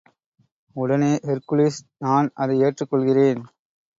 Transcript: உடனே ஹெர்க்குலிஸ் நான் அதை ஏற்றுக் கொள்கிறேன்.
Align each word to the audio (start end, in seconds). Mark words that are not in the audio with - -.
உடனே 0.75 1.09
ஹெர்க்குலிஸ் 1.27 1.79
நான் 1.97 2.31
அதை 2.33 2.55
ஏற்றுக் 2.59 2.89
கொள்கிறேன். 2.89 3.41